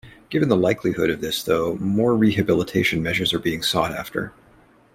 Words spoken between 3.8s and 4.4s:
after.